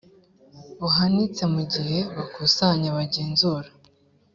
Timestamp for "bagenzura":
2.97-3.69